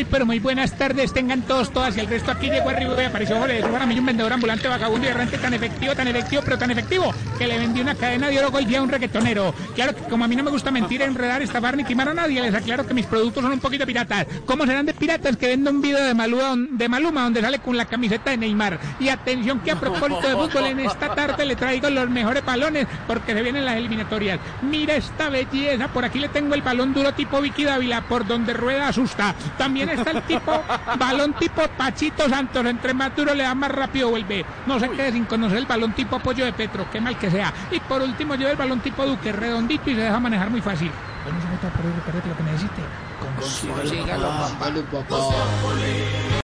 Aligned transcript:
Muy, 0.00 0.06
pero 0.06 0.24
muy 0.24 0.38
buenas 0.38 0.78
tardes, 0.78 1.12
tengan 1.12 1.42
todos, 1.42 1.70
todas. 1.70 1.94
Y 1.94 2.00
el 2.00 2.06
resto 2.06 2.30
aquí 2.30 2.48
llegó 2.48 2.70
arriba 2.70 3.02
y 3.02 3.04
apareció 3.04 3.38
Jorge 3.38 3.60
de 3.60 3.86
mí 3.86 3.98
un 3.98 4.06
vendedor 4.06 4.32
ambulante, 4.32 4.66
vagabundo 4.66 5.06
y 5.06 5.10
errante 5.10 5.36
tan 5.36 5.52
efectivo, 5.52 5.94
tan 5.94 6.08
efectivo, 6.08 6.40
pero 6.42 6.56
tan 6.56 6.70
efectivo, 6.70 7.14
que 7.36 7.46
le 7.46 7.58
vendí 7.58 7.82
una 7.82 7.94
cadena 7.94 8.28
de 8.28 8.42
oro 8.42 8.60
y 8.60 8.74
a 8.74 8.80
un 8.80 8.88
reggaetonero. 8.88 9.54
Claro 9.74 9.94
que 9.94 10.00
como 10.04 10.24
a 10.24 10.28
mí 10.28 10.36
no 10.36 10.42
me 10.42 10.50
gusta 10.50 10.70
mentir, 10.70 11.02
enredar, 11.02 11.42
estafar 11.42 11.76
ni 11.76 11.84
timar 11.84 12.08
a 12.08 12.14
nadie, 12.14 12.40
les 12.40 12.54
aclaro 12.54 12.86
que 12.86 12.94
mis 12.94 13.04
productos 13.04 13.42
son 13.42 13.52
un 13.52 13.60
poquito 13.60 13.84
piratas. 13.84 14.26
¿Cómo 14.46 14.64
serán 14.64 14.86
de 14.86 14.94
piratas 14.94 15.36
que 15.36 15.48
vendo 15.48 15.70
un 15.70 15.82
video 15.82 16.02
de 16.02 16.14
Maluma, 16.14 16.54
de 16.70 16.88
Maluma 16.88 17.24
donde 17.24 17.42
sale 17.42 17.58
con 17.58 17.76
la 17.76 17.84
camiseta 17.84 18.30
de 18.30 18.38
Neymar? 18.38 18.80
Y 19.00 19.10
atención 19.10 19.60
que 19.60 19.72
a 19.72 19.78
propósito 19.78 20.28
de 20.28 20.34
fútbol, 20.34 20.64
en 20.64 20.80
esta 20.80 21.14
tarde 21.14 21.44
le 21.44 21.56
traigo 21.56 21.90
los 21.90 22.08
mejores 22.08 22.42
balones 22.42 22.86
porque 23.06 23.34
se 23.34 23.42
vienen 23.42 23.66
las 23.66 23.76
eliminatorias. 23.76 24.40
Mira 24.62 24.94
esta 24.94 25.28
belleza, 25.28 25.88
por 25.88 26.06
aquí 26.06 26.20
le 26.20 26.30
tengo 26.30 26.54
el 26.54 26.62
balón 26.62 26.94
duro 26.94 27.12
tipo 27.12 27.42
Vicky 27.42 27.64
Dávila, 27.64 28.00
por 28.00 28.26
donde 28.26 28.54
rueda 28.54 28.88
asusta. 28.88 29.34
También 29.58 29.89
está 29.92 30.10
el 30.10 30.22
tipo 30.22 30.62
balón 30.98 31.32
tipo 31.34 31.62
Pachito 31.76 32.28
Santos, 32.28 32.64
entre 32.66 32.94
más 32.94 33.14
duro 33.14 33.34
le 33.34 33.44
da 33.44 33.54
más 33.54 33.70
rápido 33.70 34.10
vuelve. 34.10 34.44
No 34.66 34.78
se 34.78 34.88
quede 34.90 35.12
sin 35.12 35.24
conocer 35.24 35.58
el 35.58 35.66
balón 35.66 35.92
tipo 35.92 36.16
apoyo 36.16 36.44
de 36.44 36.52
Petro, 36.52 36.86
qué 36.90 37.00
mal 37.00 37.18
que 37.18 37.30
sea. 37.30 37.52
Y 37.70 37.80
por 37.80 38.02
último 38.02 38.34
lleva 38.34 38.50
el 38.50 38.56
balón 38.56 38.80
tipo 38.80 39.04
Duque, 39.04 39.32
redondito 39.32 39.90
y 39.90 39.94
se 39.94 40.02
deja 40.02 40.20
manejar 40.20 40.50
muy 40.50 40.60
fácil. 40.60 40.90
Bueno, 41.24 41.40
se 41.40 41.48
meta 41.48 41.68
por 41.68 41.84
ahí, 41.84 41.92
lo 42.28 42.36
que 42.36 42.42
necesite. 42.42 42.82
Consígalo, 43.38 44.28
papá. 44.90 46.30